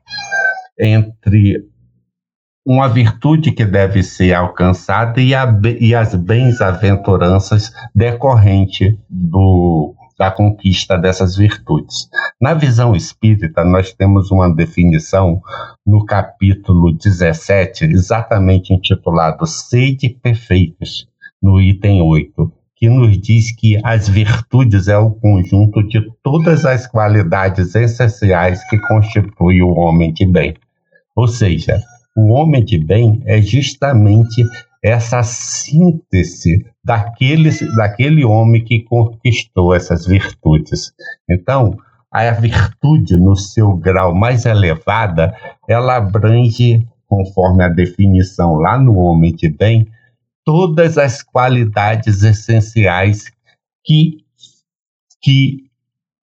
entre 0.79 1.67
uma 2.65 2.87
virtude 2.87 3.51
que 3.51 3.65
deve 3.65 4.03
ser 4.03 4.33
alcançada 4.33 5.19
e, 5.19 5.33
a, 5.33 5.51
e 5.79 5.95
as 5.95 6.13
bens-aventuranças 6.13 7.73
decorrente 7.95 8.97
do, 9.09 9.95
da 10.19 10.29
conquista 10.29 10.97
dessas 10.97 11.35
virtudes. 11.35 12.09
Na 12.39 12.53
visão 12.53 12.95
espírita, 12.95 13.63
nós 13.63 13.93
temos 13.93 14.29
uma 14.29 14.53
definição 14.53 15.41
no 15.85 16.05
capítulo 16.05 16.93
17, 16.93 17.85
exatamente 17.85 18.73
intitulado 18.73 19.47
Sede 19.47 20.09
Perfeitos, 20.09 21.07
no 21.41 21.59
item 21.59 22.01
8, 22.01 22.51
que 22.79 22.89
nos 22.89 23.19
diz 23.19 23.53
que 23.53 23.77
as 23.83 24.07
virtudes 24.07 24.87
é 24.87 24.97
o 24.97 25.11
conjunto 25.11 25.83
de 25.83 26.01
todas 26.23 26.65
as 26.65 26.87
qualidades 26.87 27.75
essenciais 27.75 28.63
que 28.69 28.79
constituem 28.79 29.61
o 29.61 29.75
homem 29.75 30.13
de 30.13 30.25
bem. 30.25 30.53
Ou 31.13 31.27
seja, 31.27 31.81
o 32.15 32.29
homem 32.29 32.63
de 32.63 32.77
bem 32.77 33.21
é 33.25 33.41
justamente 33.41 34.45
essa 34.81 35.21
síntese 35.23 36.65
daquele, 36.81 37.49
daquele 37.75 38.23
homem 38.23 38.63
que 38.63 38.83
conquistou 38.83 39.75
essas 39.75 40.07
virtudes. 40.07 40.93
Então, 41.29 41.77
a 42.09 42.31
virtude, 42.31 43.17
no 43.17 43.35
seu 43.35 43.73
grau 43.73 44.15
mais 44.15 44.45
elevada, 44.45 45.35
ela 45.67 45.97
abrange, 45.97 46.87
conforme 47.09 47.61
a 47.61 47.67
definição 47.67 48.53
lá 48.53 48.79
no 48.79 48.97
homem 48.99 49.35
de 49.35 49.49
bem, 49.49 49.85
todas 50.49 50.97
as 50.97 51.21
qualidades 51.21 52.23
essenciais 52.23 53.25
que, 53.85 54.17
que 55.21 55.69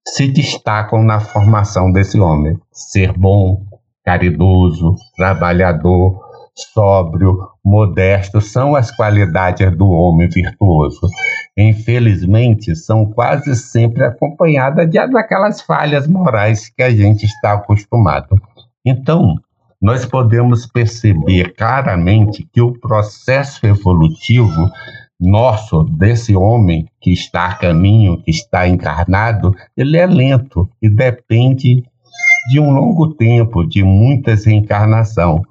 se 0.05 0.27
destacam 0.27 1.01
na 1.05 1.21
formação 1.21 1.93
desse 1.93 2.19
homem. 2.19 2.59
Ser 2.73 3.13
bom, 3.13 3.65
caridoso, 4.05 4.97
trabalhador, 5.17 6.21
sóbrio, 6.57 7.39
modesto 7.65 8.41
são 8.41 8.75
as 8.75 8.91
qualidades 8.91 9.71
do 9.77 9.89
homem 9.89 10.29
virtuoso. 10.29 11.09
Infelizmente, 11.57 12.75
são 12.75 13.07
quase 13.07 13.55
sempre 13.55 14.03
acompanhadas 14.03 14.91
de 14.91 15.07
daquelas 15.07 15.63
falhas 15.63 16.09
morais 16.09 16.69
que 16.69 16.83
a 16.83 16.91
gente 16.91 17.27
está 17.27 17.53
acostumado. 17.53 18.35
Então, 18.85 19.37
nós 19.87 20.05
podemos 20.05 20.67
perceber 20.67 21.55
claramente 21.55 22.45
que 22.53 22.61
o 22.61 22.73
processo 22.73 23.65
evolutivo 23.65 24.69
nosso, 25.19 25.85
desse 25.85 26.35
homem 26.35 26.89
que 27.01 27.13
está 27.13 27.47
a 27.47 27.55
caminho, 27.55 28.21
que 28.21 28.33
está 28.33 28.67
encarnado, 28.67 29.55
ele 29.77 29.97
é 29.97 30.05
lento 30.05 30.69
e 30.83 30.89
depende 30.89 31.85
de 32.51 32.59
um 32.59 32.73
longo 32.73 33.15
tempo, 33.15 33.65
de 33.65 33.85
muitas 33.85 34.45
reencarnações. 34.45 35.43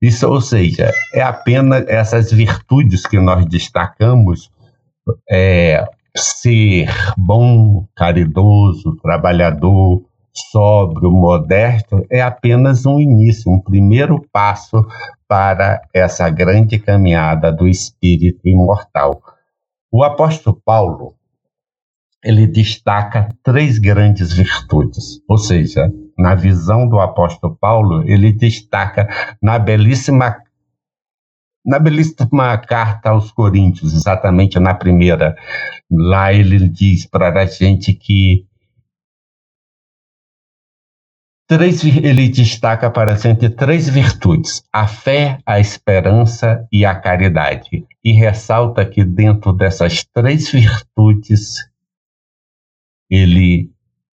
Isso, 0.00 0.28
ou 0.28 0.40
seja, 0.40 0.92
é 1.12 1.20
apenas 1.20 1.84
essas 1.88 2.30
virtudes 2.30 3.04
que 3.04 3.18
nós 3.18 3.44
destacamos, 3.44 4.52
é, 5.28 5.84
ser 6.16 6.88
bom, 7.18 7.88
caridoso, 7.96 8.96
trabalhador, 9.02 10.00
sóbrio, 10.32 11.10
modesto, 11.10 12.04
é 12.10 12.20
apenas 12.20 12.86
um 12.86 12.98
início, 12.98 13.50
um 13.50 13.60
primeiro 13.60 14.24
passo 14.32 14.86
para 15.28 15.80
essa 15.92 16.28
grande 16.30 16.78
caminhada 16.78 17.52
do 17.52 17.68
espírito 17.68 18.40
imortal. 18.48 19.22
O 19.90 20.02
apóstolo 20.02 20.60
Paulo, 20.64 21.14
ele 22.22 22.46
destaca 22.46 23.28
três 23.42 23.78
grandes 23.78 24.32
virtudes, 24.32 25.20
ou 25.28 25.38
seja, 25.38 25.92
na 26.18 26.34
visão 26.34 26.86
do 26.86 27.00
apóstolo 27.00 27.56
Paulo, 27.60 28.02
ele 28.08 28.32
destaca 28.32 29.08
na 29.42 29.58
belíssima 29.58 30.36
na 31.64 31.78
belíssima 31.78 32.56
carta 32.56 33.10
aos 33.10 33.30
Coríntios, 33.30 33.92
exatamente 33.92 34.58
na 34.58 34.72
primeira, 34.72 35.36
lá 35.90 36.32
ele 36.32 36.68
diz 36.68 37.06
para 37.06 37.42
a 37.42 37.46
gente 37.46 37.92
que 37.92 38.46
três, 41.50 41.84
ele 41.84 42.28
destaca 42.28 42.88
para 42.88 43.16
sempre 43.16 43.50
três 43.50 43.88
virtudes: 43.88 44.62
a 44.72 44.86
fé, 44.86 45.40
a 45.44 45.58
esperança 45.58 46.64
e 46.72 46.86
a 46.86 46.94
caridade. 46.94 47.84
E 48.04 48.12
ressalta 48.12 48.84
que 48.86 49.04
dentro 49.04 49.52
dessas 49.52 50.04
três 50.04 50.50
virtudes, 50.52 51.56
ele 53.10 53.68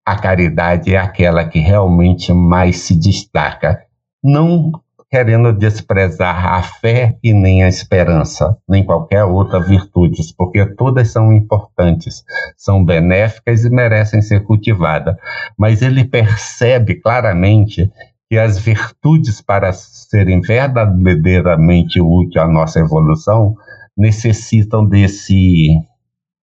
a 0.04 0.16
caridade 0.16 0.94
é 0.94 0.98
aquela 0.98 1.44
que 1.46 1.58
realmente 1.58 2.32
mais 2.32 2.76
se 2.76 2.96
destaca. 2.96 3.84
Não 4.22 4.72
querendo 5.10 5.52
desprezar 5.52 6.54
a 6.54 6.62
fé 6.62 7.16
e 7.22 7.32
nem 7.32 7.62
a 7.62 7.68
esperança, 7.68 8.56
nem 8.68 8.84
qualquer 8.84 9.24
outra 9.24 9.60
virtude, 9.60 10.20
porque 10.36 10.66
todas 10.74 11.10
são 11.10 11.32
importantes, 11.32 12.24
são 12.56 12.84
benéficas 12.84 13.64
e 13.64 13.70
merecem 13.70 14.20
ser 14.20 14.42
cultivadas. 14.44 15.16
Mas 15.56 15.80
ele 15.80 16.04
percebe 16.04 16.96
claramente 16.96 17.90
que 18.28 18.36
as 18.36 18.58
virtudes, 18.58 19.40
para 19.40 19.72
serem 19.72 20.40
verdadeiramente 20.40 22.00
úteis 22.00 22.44
à 22.44 22.48
nossa 22.48 22.80
evolução, 22.80 23.54
necessitam 23.96 24.84
desse 24.84 25.68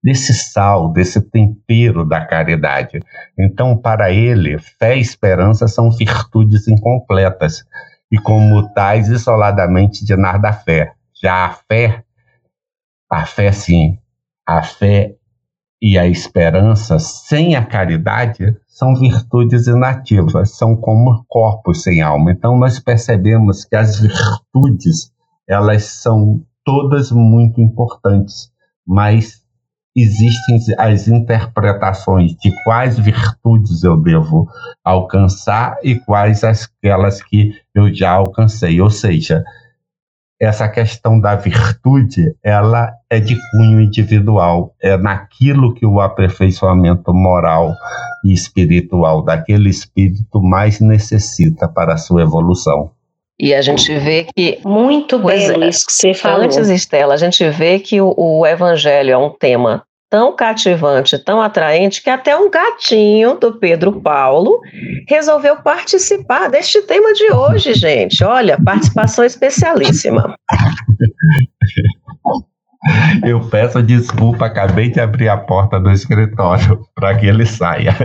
desse 0.04 0.34
sal, 0.34 0.94
desse 0.94 1.20
tempero 1.20 2.08
da 2.08 2.24
caridade. 2.24 3.00
Então, 3.38 3.76
para 3.76 4.12
ele, 4.12 4.58
fé 4.58 4.96
e 4.96 5.02
esperança 5.02 5.68
são 5.68 5.92
virtudes 5.92 6.68
incompletas 6.68 7.66
e 8.12 8.18
como 8.18 8.68
tais 8.74 9.10
isoladamente 9.10 10.06
de 10.06 10.16
nada 10.16 10.54
fé. 10.54 10.94
Já 11.22 11.46
a 11.46 11.50
fé, 11.50 12.04
a 13.10 13.26
fé 13.26 13.52
sim, 13.52 13.98
a 14.46 14.64
fé 14.64 15.16
e 15.82 15.98
a 15.98 16.08
esperança 16.08 16.98
sem 17.00 17.56
a 17.56 17.66
caridade 17.66 18.56
são 18.68 18.96
virtudes 18.96 19.68
inativas, 19.68 20.56
são 20.56 20.76
como 20.76 21.24
corpos 21.28 21.84
sem 21.84 22.02
alma. 22.02 22.32
Então 22.32 22.58
nós 22.58 22.80
percebemos 22.80 23.66
que 23.66 23.76
as 23.76 24.00
virtudes, 24.00 25.12
elas 25.48 25.84
são 25.86 26.44
todas 26.64 27.12
muito 27.12 27.62
importantes, 27.62 28.52
mas 28.86 29.42
existem 29.98 30.60
as 30.77 31.08
interpretações 31.08 32.36
de 32.36 32.51
quais 32.63 33.00
virtudes 33.00 33.84
eu 33.84 33.98
devo 33.98 34.48
alcançar 34.84 35.77
e 35.84 35.96
quais 35.96 36.44
aquelas 36.44 37.24
que 37.24 37.54
eu 37.74 37.92
já 37.92 38.12
alcancei. 38.12 38.80
Ou 38.80 38.92
seja, 38.92 39.44
essa 40.39 40.70
questão 40.70 41.20
da 41.20 41.36
virtude, 41.36 42.36
ela 42.44 42.94
é 43.10 43.20
de 43.20 43.36
cunho 43.50 43.82
individual, 43.82 44.75
é 44.80 44.96
naquilo 44.96 45.74
que 45.74 45.86
o 45.86 46.00
aperfeiçoamento 46.00 47.12
moral 47.12 47.74
e 48.24 48.32
espiritual 48.32 49.24
daquele 49.24 49.70
espírito 49.70 50.39
mais 50.39 50.80
necessita 50.80 51.68
para 51.68 51.96
a 51.96 51.98
sua 51.98 52.22
evolução. 52.22 52.92
E 53.39 53.53
a 53.53 53.62
gente 53.62 53.94
vê 54.00 54.27
que. 54.36 54.60
Muito 54.65 55.20
belo 55.20 55.63
é, 55.63 55.70
isso 55.70 55.86
que 55.86 55.94
você 55.94 56.13
falou. 56.13 56.46
Antes, 56.46 56.70
Estela, 56.70 57.13
a 57.13 57.17
gente 57.17 57.48
vê 57.50 57.79
que 57.79 58.01
o, 58.01 58.13
o 58.17 58.46
evangelho 58.46 59.12
é 59.12 59.17
um 59.17 59.29
tema 59.29 59.84
tão 60.10 60.36
cativante, 60.36 61.20
tão 61.20 61.41
atraente, 61.41 62.01
que 62.01 62.10
até 62.10 62.36
um 62.36 62.50
gatinho 62.50 63.36
do 63.36 63.53
Pedro 63.53 64.01
Paulo 64.01 64.62
resolveu 65.08 65.58
participar 65.58 66.50
deste 66.50 66.82
tema 66.84 67.13
de 67.13 67.32
hoje, 67.32 67.74
gente. 67.74 68.24
Olha, 68.24 68.58
participação 68.63 69.25
especialíssima. 69.25 70.36
Eu 73.25 73.41
peço 73.50 73.82
desculpa, 73.82 74.46
acabei 74.46 74.89
de 74.89 75.00
abrir 75.00 75.29
a 75.29 75.38
porta 75.38 75.79
do 75.79 75.91
escritório 75.91 76.86
para 76.96 77.17
que 77.17 77.25
ele 77.25 77.46
saia. 77.46 77.96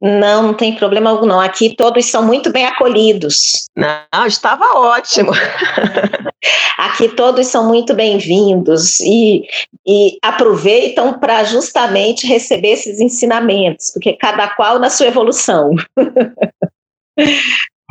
Não, 0.00 0.42
não 0.42 0.54
tem 0.54 0.74
problema 0.74 1.10
algum 1.10 1.26
não. 1.26 1.40
Aqui 1.40 1.74
todos 1.74 2.06
são 2.06 2.24
muito 2.24 2.52
bem 2.52 2.66
acolhidos. 2.66 3.68
Não, 3.76 4.26
estava 4.26 4.64
ótimo. 4.78 5.32
Aqui 6.78 7.08
todos 7.08 7.46
são 7.46 7.68
muito 7.68 7.94
bem-vindos 7.94 8.98
e, 9.00 9.44
e 9.86 10.18
aproveitam 10.22 11.18
para 11.18 11.44
justamente 11.44 12.26
receber 12.26 12.72
esses 12.72 12.98
ensinamentos, 12.98 13.90
porque 13.92 14.14
cada 14.14 14.48
qual 14.48 14.78
na 14.78 14.90
sua 14.90 15.06
evolução. 15.06 15.70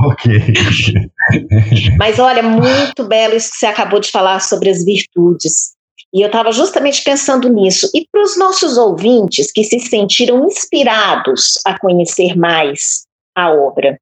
Ok. 0.02 0.32
Mas 1.98 2.20
olha, 2.20 2.44
muito 2.44 3.06
belo 3.06 3.36
isso 3.36 3.52
que 3.52 3.58
você 3.58 3.68
acabou 3.68 4.00
de 4.00 4.10
falar 4.10 4.42
sobre 4.42 4.70
as 4.70 4.84
virtudes. 4.84 5.74
E 6.14 6.22
eu 6.22 6.28
estava 6.28 6.52
justamente 6.52 7.04
pensando 7.04 7.48
nisso. 7.48 7.90
E 7.94 8.06
para 8.12 8.22
os 8.22 8.38
nossos 8.38 8.78
ouvintes 8.78 9.52
que 9.52 9.64
se 9.64 9.80
sentiram 9.80 10.46
inspirados 10.46 11.60
a 11.66 11.80
conhecer 11.80 12.38
mais 12.38 13.06
a 13.36 13.50
obra, 13.50 13.98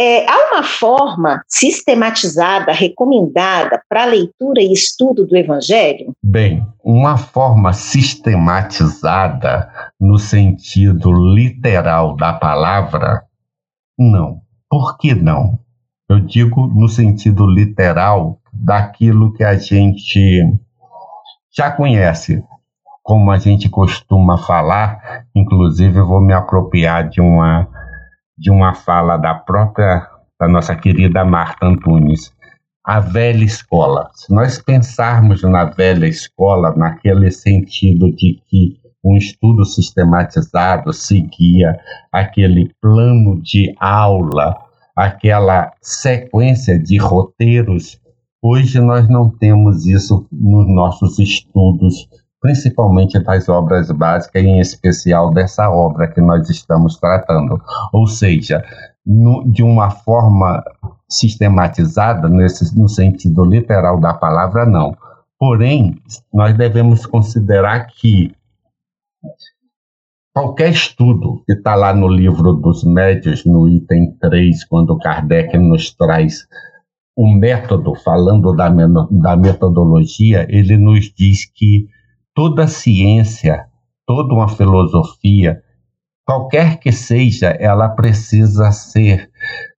é, 0.00 0.24
há 0.30 0.52
uma 0.52 0.62
forma 0.62 1.42
sistematizada, 1.48 2.70
recomendada 2.70 3.82
para 3.88 4.04
leitura 4.04 4.62
e 4.62 4.72
estudo 4.72 5.26
do 5.26 5.36
Evangelho? 5.36 6.12
Bem, 6.22 6.64
uma 6.84 7.18
forma 7.18 7.72
sistematizada 7.72 9.68
no 10.00 10.16
sentido 10.16 11.10
literal 11.34 12.14
da 12.14 12.32
palavra, 12.32 13.24
não. 13.98 14.40
Por 14.70 14.96
que 14.98 15.16
não? 15.16 15.58
Eu 16.08 16.20
digo 16.20 16.68
no 16.68 16.88
sentido 16.88 17.44
literal 17.44 18.38
daquilo 18.52 19.32
que 19.34 19.42
a 19.42 19.56
gente 19.56 20.40
já 21.56 21.70
conhece, 21.70 22.42
como 23.02 23.30
a 23.30 23.38
gente 23.38 23.68
costuma 23.68 24.36
falar, 24.38 25.24
inclusive 25.34 25.98
eu 25.98 26.06
vou 26.06 26.20
me 26.20 26.32
apropriar 26.32 27.08
de 27.08 27.20
uma 27.20 27.66
de 28.36 28.50
uma 28.50 28.72
fala 28.72 29.16
da 29.16 29.34
própria 29.34 30.06
da 30.38 30.46
nossa 30.46 30.76
querida 30.76 31.24
Marta 31.24 31.66
Antunes, 31.66 32.32
a 32.84 33.00
velha 33.00 33.44
escola. 33.44 34.08
Se 34.14 34.32
nós 34.32 34.62
pensarmos 34.62 35.42
na 35.42 35.64
velha 35.64 36.06
escola, 36.06 36.72
naquele 36.76 37.30
sentido 37.30 38.14
de 38.14 38.40
que 38.46 38.78
um 39.04 39.16
estudo 39.16 39.64
sistematizado 39.64 40.92
seguia 40.92 41.78
aquele 42.12 42.72
plano 42.80 43.40
de 43.42 43.74
aula, 43.80 44.56
aquela 44.94 45.72
sequência 45.80 46.78
de 46.78 46.98
roteiros 46.98 48.00
Hoje 48.40 48.80
nós 48.80 49.08
não 49.08 49.28
temos 49.28 49.84
isso 49.84 50.26
nos 50.30 50.68
nossos 50.68 51.18
estudos, 51.18 52.08
principalmente 52.40 53.18
das 53.18 53.48
obras 53.48 53.90
básicas, 53.90 54.42
em 54.44 54.60
especial 54.60 55.32
dessa 55.32 55.68
obra 55.68 56.06
que 56.06 56.20
nós 56.20 56.48
estamos 56.48 56.96
tratando. 56.96 57.60
Ou 57.92 58.06
seja, 58.06 58.64
no, 59.04 59.50
de 59.50 59.64
uma 59.64 59.90
forma 59.90 60.62
sistematizada, 61.08 62.28
nesse, 62.28 62.78
no 62.78 62.88
sentido 62.88 63.44
literal 63.44 63.98
da 63.98 64.14
palavra, 64.14 64.64
não. 64.64 64.96
Porém, 65.36 65.96
nós 66.32 66.56
devemos 66.56 67.06
considerar 67.06 67.86
que 67.86 68.32
qualquer 70.32 70.70
estudo 70.70 71.42
que 71.44 71.54
está 71.54 71.74
lá 71.74 71.92
no 71.92 72.06
livro 72.06 72.52
dos 72.52 72.84
médios, 72.84 73.44
no 73.44 73.68
item 73.68 74.12
3, 74.20 74.64
quando 74.64 74.98
Kardec 74.98 75.58
nos 75.58 75.92
traz 75.92 76.46
o 77.18 77.26
método, 77.26 77.96
falando 77.96 78.54
da, 78.54 78.68
da 78.68 79.36
metodologia, 79.36 80.46
ele 80.48 80.76
nos 80.76 81.12
diz 81.12 81.50
que 81.52 81.88
toda 82.32 82.68
ciência, 82.68 83.66
toda 84.06 84.32
uma 84.32 84.46
filosofia, 84.46 85.60
qualquer 86.24 86.78
que 86.78 86.92
seja, 86.92 87.48
ela 87.48 87.88
precisa 87.88 88.70
ser 88.70 89.28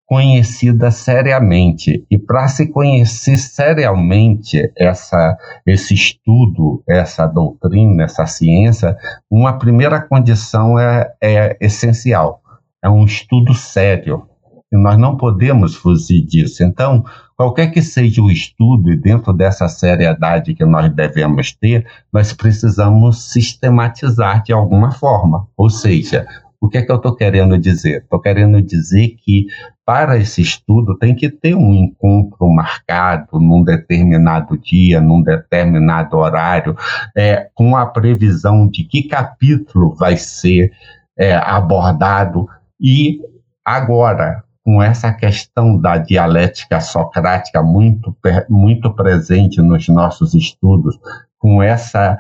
conhecida 0.05 0.91
seriamente. 0.91 2.05
E 2.11 2.19
para 2.19 2.47
se 2.47 2.71
conhecer 2.71 3.39
seriamente 3.39 4.71
essa, 4.77 5.35
esse 5.67 5.95
estudo, 5.95 6.85
essa 6.87 7.27
doutrina, 7.27 8.03
essa 8.03 8.27
ciência, 8.27 8.95
uma 9.31 9.59
primeira 9.59 9.99
condição 9.99 10.79
é, 10.79 11.11
é 11.23 11.57
essencial. 11.59 12.43
É 12.85 12.91
um 12.91 13.07
estudo 13.07 13.55
sério. 13.55 14.30
E 14.73 14.77
nós 14.77 14.97
não 14.97 15.17
podemos 15.17 15.75
fugir 15.75 16.25
disso. 16.25 16.63
Então, 16.63 17.05
Qualquer 17.41 17.69
que 17.69 17.81
seja 17.81 18.21
o 18.21 18.31
estudo, 18.31 18.93
e 18.93 18.97
dentro 18.99 19.33
dessa 19.33 19.67
seriedade 19.67 20.53
que 20.53 20.63
nós 20.63 20.93
devemos 20.93 21.55
ter, 21.55 21.87
nós 22.13 22.35
precisamos 22.35 23.33
sistematizar 23.33 24.43
de 24.43 24.53
alguma 24.53 24.91
forma. 24.91 25.49
Ou 25.57 25.71
seja, 25.71 26.27
o 26.61 26.69
que 26.69 26.77
é 26.77 26.83
que 26.83 26.93
eu 26.93 26.97
estou 26.97 27.17
querendo 27.17 27.57
dizer? 27.57 28.03
Estou 28.03 28.21
querendo 28.21 28.61
dizer 28.61 29.17
que 29.25 29.47
para 29.87 30.19
esse 30.19 30.43
estudo 30.43 30.99
tem 30.99 31.15
que 31.15 31.31
ter 31.31 31.55
um 31.55 31.73
encontro 31.73 32.47
marcado 32.51 33.41
num 33.41 33.65
determinado 33.65 34.59
dia, 34.59 35.01
num 35.01 35.23
determinado 35.23 36.19
horário, 36.19 36.77
é, 37.17 37.49
com 37.55 37.75
a 37.75 37.87
previsão 37.87 38.69
de 38.69 38.85
que 38.85 39.05
capítulo 39.05 39.95
vai 39.95 40.19
ser 40.19 40.73
é, 41.19 41.35
abordado 41.37 42.47
e 42.79 43.19
agora 43.65 44.45
com 44.65 44.83
essa 44.83 45.13
questão 45.13 45.79
da 45.79 45.97
dialética 45.97 46.81
socrática 46.81 47.63
muito, 47.63 48.17
muito 48.49 48.93
presente 48.95 49.61
nos 49.61 49.89
nossos 49.89 50.35
estudos, 50.35 50.99
com, 51.39 51.63
essa, 51.63 52.19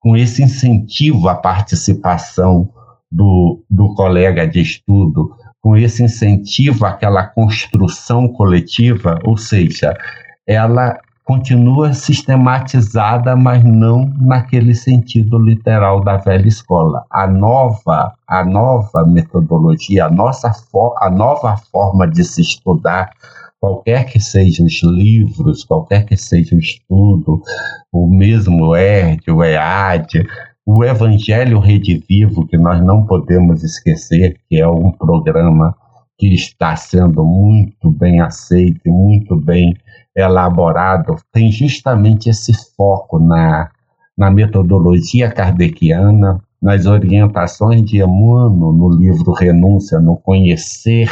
com 0.00 0.16
esse 0.16 0.42
incentivo 0.42 1.28
à 1.28 1.34
participação 1.34 2.72
do, 3.10 3.62
do 3.68 3.94
colega 3.94 4.46
de 4.46 4.60
estudo, 4.60 5.36
com 5.60 5.76
esse 5.76 6.02
incentivo 6.02 6.86
àquela 6.86 7.24
construção 7.24 8.28
coletiva, 8.28 9.18
ou 9.24 9.36
seja, 9.36 9.96
ela 10.46 10.98
continua 11.26 11.92
sistematizada, 11.92 13.34
mas 13.34 13.64
não 13.64 14.08
naquele 14.20 14.76
sentido 14.76 15.36
literal 15.36 16.00
da 16.00 16.16
velha 16.18 16.46
escola. 16.46 17.04
A 17.10 17.26
nova, 17.26 18.14
a 18.28 18.44
nova 18.44 19.04
metodologia, 19.04 20.06
a 20.06 20.10
nossa 20.10 20.52
a 21.00 21.10
nova 21.10 21.56
forma 21.72 22.06
de 22.06 22.22
se 22.22 22.40
estudar, 22.40 23.10
qualquer 23.60 24.04
que 24.04 24.20
sejam 24.20 24.66
os 24.66 24.80
livros, 24.84 25.64
qualquer 25.64 26.06
que 26.06 26.16
seja 26.16 26.54
o 26.54 26.60
estudo, 26.60 27.42
o 27.92 28.06
mesmo 28.06 28.76
ERD, 28.76 29.28
o 29.32 29.42
EAD, 29.42 30.24
o 30.64 30.84
Evangelho 30.84 31.58
Redivivo, 31.58 32.46
que 32.46 32.56
nós 32.56 32.80
não 32.84 33.04
podemos 33.04 33.64
esquecer, 33.64 34.36
que 34.48 34.60
é 34.60 34.68
um 34.68 34.92
programa 34.92 35.74
que 36.16 36.32
está 36.32 36.76
sendo 36.76 37.24
muito 37.24 37.90
bem 37.90 38.20
aceito, 38.20 38.80
muito 38.86 39.34
bem 39.34 39.76
elaborado 40.16 41.16
tem 41.30 41.52
justamente 41.52 42.30
esse 42.30 42.52
foco 42.74 43.18
na, 43.18 43.70
na 44.16 44.30
metodologia 44.30 45.30
kardeciana, 45.30 46.40
nas 46.60 46.86
orientações 46.86 47.84
de 47.84 47.98
Emmanuel 47.98 48.50
no 48.50 48.88
livro 48.88 49.32
Renúncia, 49.32 50.00
no 50.00 50.16
conhecer, 50.16 51.10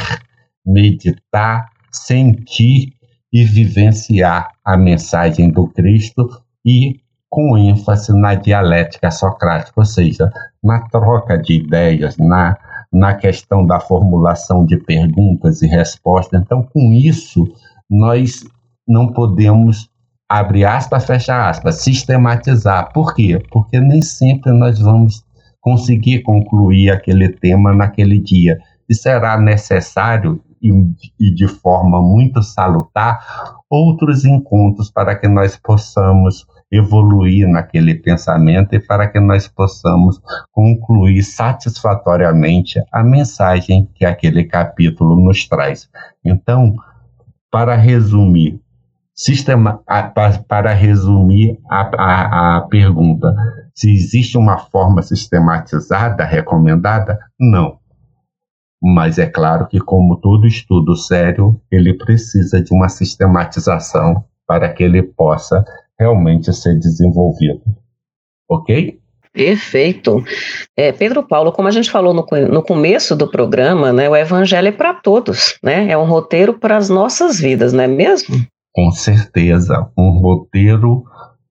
meditar, 0.64 1.68
sentir 1.92 2.94
e 3.30 3.44
vivenciar 3.44 4.50
a 4.64 4.76
mensagem 4.76 5.50
do 5.50 5.66
Cristo 5.68 6.28
e 6.64 7.00
com 7.28 7.58
ênfase 7.58 8.16
na 8.18 8.34
dialética 8.36 9.10
socrática, 9.10 9.72
ou 9.76 9.84
seja, 9.84 10.32
na 10.62 10.88
troca 10.88 11.36
de 11.36 11.54
ideias, 11.54 12.16
na, 12.16 12.56
na 12.92 13.12
questão 13.14 13.66
da 13.66 13.80
formulação 13.80 14.64
de 14.64 14.76
perguntas 14.76 15.60
e 15.60 15.66
respostas. 15.66 16.40
Então, 16.40 16.62
com 16.62 16.92
isso, 16.92 17.52
nós 17.90 18.44
não 18.86 19.12
podemos, 19.12 19.88
abre 20.28 20.64
aspas, 20.64 21.06
fecha 21.06 21.48
aspas, 21.48 21.82
sistematizar. 21.82 22.92
Por 22.92 23.14
quê? 23.14 23.42
Porque 23.50 23.80
nem 23.80 24.02
sempre 24.02 24.52
nós 24.52 24.78
vamos 24.78 25.24
conseguir 25.60 26.22
concluir 26.22 26.90
aquele 26.90 27.28
tema 27.28 27.72
naquele 27.72 28.18
dia. 28.18 28.58
E 28.88 28.94
será 28.94 29.40
necessário, 29.40 30.42
e, 30.60 31.34
de 31.34 31.48
forma 31.48 32.02
muito 32.02 32.42
salutar, 32.42 33.24
outros 33.70 34.24
encontros 34.24 34.90
para 34.90 35.16
que 35.16 35.26
nós 35.26 35.56
possamos 35.56 36.46
evoluir 36.70 37.48
naquele 37.48 37.94
pensamento 37.94 38.74
e 38.74 38.80
para 38.80 39.08
que 39.08 39.20
nós 39.20 39.46
possamos 39.46 40.20
concluir 40.52 41.22
satisfatoriamente 41.22 42.82
a 42.92 43.02
mensagem 43.02 43.88
que 43.94 44.04
aquele 44.04 44.44
capítulo 44.44 45.16
nos 45.16 45.46
traz. 45.46 45.88
Então, 46.24 46.74
para 47.50 47.76
resumir, 47.76 48.60
Sistema, 49.16 49.80
para 50.48 50.72
resumir 50.72 51.58
a, 51.70 51.90
a, 51.96 52.56
a 52.56 52.60
pergunta, 52.62 53.32
se 53.72 53.92
existe 53.92 54.36
uma 54.36 54.58
forma 54.58 55.02
sistematizada 55.02 56.24
recomendada? 56.24 57.18
Não. 57.38 57.78
Mas 58.82 59.18
é 59.18 59.26
claro 59.26 59.68
que, 59.68 59.78
como 59.78 60.16
todo 60.16 60.46
estudo 60.46 60.96
sério, 60.96 61.60
ele 61.70 61.94
precisa 61.94 62.60
de 62.60 62.74
uma 62.74 62.88
sistematização 62.88 64.24
para 64.46 64.68
que 64.72 64.82
ele 64.82 65.02
possa 65.02 65.64
realmente 65.98 66.52
ser 66.52 66.78
desenvolvido. 66.78 67.62
Ok? 68.50 68.98
Perfeito. 69.32 70.22
É, 70.76 70.92
Pedro 70.92 71.22
Paulo, 71.22 71.50
como 71.50 71.66
a 71.66 71.70
gente 71.70 71.90
falou 71.90 72.12
no, 72.12 72.26
no 72.48 72.62
começo 72.62 73.16
do 73.16 73.28
programa, 73.28 73.92
né, 73.92 74.08
o 74.08 74.14
Evangelho 74.14 74.68
é 74.68 74.72
para 74.72 74.94
todos, 74.94 75.58
né? 75.62 75.90
É 75.90 75.98
um 75.98 76.04
roteiro 76.04 76.54
para 76.54 76.76
as 76.76 76.88
nossas 76.88 77.40
vidas, 77.40 77.72
não 77.72 77.82
é 77.82 77.88
mesmo? 77.88 78.36
Com 78.74 78.90
certeza, 78.90 79.88
um 79.96 80.18
roteiro 80.18 81.04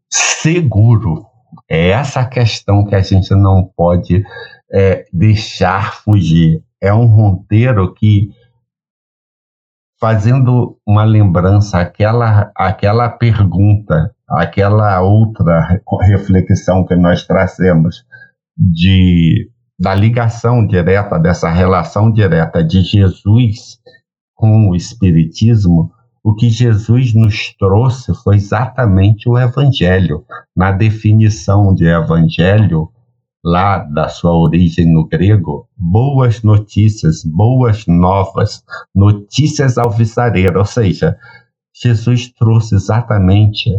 seguro. 0.09 1.25
É 1.69 1.89
essa 1.89 2.25
questão 2.25 2.85
que 2.85 2.93
a 2.93 3.01
gente 3.01 3.33
não 3.33 3.71
pode 3.75 4.23
é, 4.71 5.05
deixar 5.13 5.93
fugir. 5.95 6.61
É 6.81 6.93
um 6.93 7.05
roteiro 7.05 7.93
que, 7.93 8.29
fazendo 9.99 10.77
uma 10.85 11.05
lembrança, 11.05 11.79
aquela, 11.79 12.51
aquela 12.53 13.09
pergunta, 13.09 14.13
aquela 14.27 15.01
outra 15.01 15.79
reflexão 16.01 16.85
que 16.85 16.95
nós 16.95 17.25
trazemos 17.25 18.03
de, 18.57 19.49
da 19.79 19.95
ligação 19.95 20.67
direta, 20.67 21.17
dessa 21.17 21.49
relação 21.49 22.11
direta 22.11 22.61
de 22.61 22.81
Jesus 22.81 23.77
com 24.35 24.69
o 24.69 24.75
Espiritismo, 24.75 25.93
o 26.23 26.33
que 26.33 26.49
Jesus 26.49 27.13
nos 27.13 27.53
trouxe 27.59 28.13
foi 28.23 28.37
exatamente 28.37 29.27
o 29.27 29.37
Evangelho. 29.37 30.23
Na 30.55 30.71
definição 30.71 31.75
de 31.75 31.85
Evangelho, 31.85 32.89
lá 33.43 33.79
da 33.79 34.07
sua 34.07 34.31
origem 34.31 34.91
no 34.91 35.05
grego, 35.05 35.67
boas 35.75 36.41
notícias, 36.41 37.25
boas 37.25 37.85
novas, 37.87 38.63
notícias 38.95 39.77
alvissareiras, 39.77 40.55
ou 40.55 40.65
seja, 40.65 41.17
Jesus 41.75 42.31
trouxe 42.31 42.75
exatamente 42.75 43.69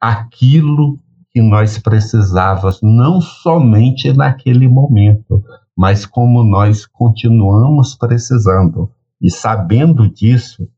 aquilo 0.00 0.98
que 1.30 1.40
nós 1.40 1.78
precisávamos, 1.78 2.80
não 2.82 3.20
somente 3.20 4.12
naquele 4.12 4.66
momento, 4.66 5.44
mas 5.76 6.04
como 6.04 6.42
nós 6.42 6.84
continuamos 6.86 7.94
precisando. 7.94 8.90
E 9.20 9.30
sabendo 9.30 10.12
disso, 10.12 10.68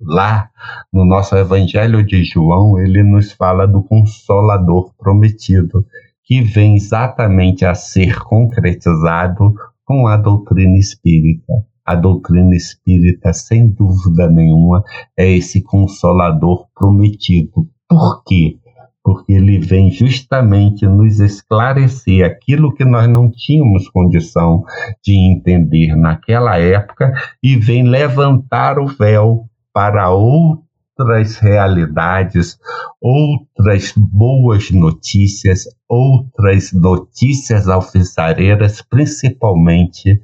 lá 0.00 0.48
no 0.92 1.04
nosso 1.04 1.36
Evangelho 1.36 2.04
de 2.04 2.24
João, 2.24 2.78
ele 2.78 3.02
nos 3.02 3.32
fala 3.32 3.66
do 3.66 3.82
Consolador 3.82 4.92
prometido, 4.98 5.84
que 6.24 6.42
vem 6.42 6.76
exatamente 6.76 7.64
a 7.64 7.74
ser 7.74 8.18
concretizado 8.20 9.54
com 9.84 10.06
a 10.06 10.16
doutrina 10.16 10.78
espírita. 10.78 11.52
A 11.84 11.94
doutrina 11.96 12.54
espírita, 12.54 13.32
sem 13.32 13.68
dúvida 13.68 14.30
nenhuma, 14.30 14.84
é 15.16 15.28
esse 15.28 15.60
Consolador 15.60 16.66
prometido. 16.74 17.66
Por 17.88 18.22
quê? 18.24 18.58
Porque 19.02 19.32
ele 19.32 19.58
vem 19.58 19.90
justamente 19.90 20.86
nos 20.86 21.18
esclarecer 21.18 22.24
aquilo 22.24 22.72
que 22.72 22.84
nós 22.84 23.08
não 23.08 23.28
tínhamos 23.28 23.88
condição 23.88 24.62
de 25.02 25.14
entender 25.14 25.96
naquela 25.96 26.58
época 26.58 27.12
e 27.42 27.56
vem 27.56 27.82
levantar 27.82 28.78
o 28.78 28.86
véu 28.86 29.49
para 29.72 30.10
outras 30.10 31.36
realidades, 31.38 32.58
outras 33.00 33.92
boas 33.96 34.70
notícias, 34.70 35.64
outras 35.88 36.72
notícias 36.72 37.68
alfizareiras, 37.68 38.82
principalmente 38.82 40.20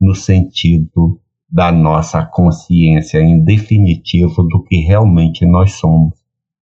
no 0.00 0.14
sentido 0.14 1.20
da 1.48 1.70
nossa 1.70 2.24
consciência, 2.24 3.18
em 3.18 3.42
definitivo, 3.42 4.42
do 4.42 4.62
que 4.64 4.78
realmente 4.78 5.46
nós 5.46 5.72
somos 5.74 6.14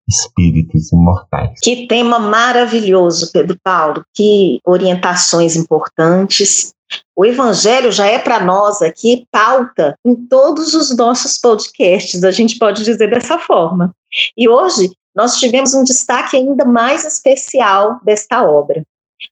espíritos 0.07 0.93
imortais. 0.93 1.59
Que 1.63 1.87
tema 1.87 2.19
maravilhoso, 2.19 3.33
Pedro 3.33 3.59
Paulo, 3.63 4.05
que 4.15 4.61
orientações 4.65 5.57
importantes. 5.57 6.74
O 7.17 7.25
Evangelho 7.25 7.93
já 7.93 8.07
é 8.07 8.19
para 8.19 8.45
nós 8.45 8.83
aqui 8.83 9.27
pauta 9.31 9.97
em 10.05 10.15
todos 10.15 10.75
os 10.75 10.97
nossos 10.97 11.39
podcasts, 11.39 12.25
a 12.25 12.31
gente 12.31 12.59
pode 12.59 12.83
dizer 12.85 13.09
dessa 13.09 13.39
forma. 13.39 13.95
E 14.37 14.49
hoje 14.49 14.91
nós 15.15 15.37
tivemos 15.37 15.75
um 15.75 15.85
destaque 15.85 16.37
ainda 16.37 16.65
mais 16.65 17.05
especial 17.05 18.01
desta 18.05 18.43
obra. 18.43 18.83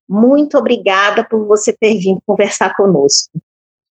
Muito 0.09 0.57
obrigada 0.57 1.25
por 1.25 1.45
você 1.47 1.73
ter 1.73 1.99
vindo 1.99 2.23
conversar 2.25 2.75
conosco. 2.77 3.31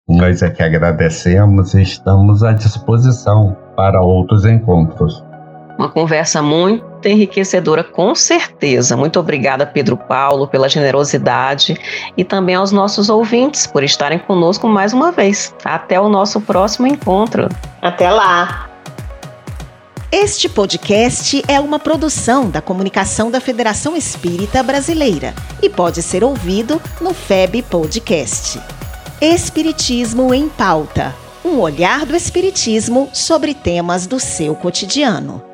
Nós 0.08 0.42
é 0.42 0.50
que 0.50 0.64
agradecemos 0.64 1.74
e 1.74 1.82
estamos 1.82 2.44
à 2.44 2.54
disposição 2.54 3.56
para 3.76 4.02
outros 4.02 4.46
encontros. 4.46 5.24
Uma 5.82 5.90
conversa 5.90 6.44
muito 6.44 7.08
enriquecedora, 7.08 7.84
com 7.84 8.14
certeza. 8.14 8.96
Muito 8.96 9.20
obrigada, 9.20 9.66
Pedro 9.66 9.98
Paulo, 9.98 10.48
pela 10.48 10.70
generosidade 10.70 11.76
e 12.16 12.24
também 12.24 12.54
aos 12.54 12.72
nossos 12.72 13.10
ouvintes 13.10 13.66
por 13.66 13.84
estarem 13.84 14.20
conosco 14.20 14.68
mais 14.68 14.94
uma 14.94 15.12
vez. 15.12 15.56
Até 15.66 16.00
o 16.00 16.08
nosso 16.08 16.40
próximo 16.40 16.86
encontro. 16.86 17.50
Até 17.82 18.12
lá! 18.12 18.70
Este 20.12 20.48
podcast 20.48 21.42
é 21.48 21.60
uma 21.60 21.80
produção 21.80 22.48
da 22.48 22.62
Comunicação 22.62 23.32
da 23.32 23.42
Federação 23.42 23.98
Espírita 23.98 24.62
Brasileira 24.62 25.34
e 25.64 25.68
pode 25.68 26.04
ser 26.04 26.24
ouvido 26.24 26.80
no 27.02 27.12
FEB 27.12 27.64
Podcast. 27.64 28.62
Espiritismo 29.20 30.32
em 30.32 30.48
Pauta 30.48 31.16
um 31.44 31.60
olhar 31.60 32.06
do 32.06 32.16
Espiritismo 32.16 33.10
sobre 33.12 33.56
temas 33.56 34.06
do 34.06 34.20
seu 34.20 34.56
cotidiano. 34.56 35.51